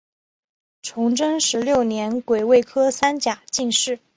[0.81, 3.99] 崇祯十六年癸未科三甲进士。